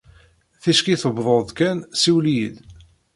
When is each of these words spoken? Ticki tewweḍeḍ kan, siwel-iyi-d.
Ticki 0.61 0.95
tewweḍeḍ 1.01 1.49
kan, 1.57 1.77
siwel-iyi-d. 2.01 2.55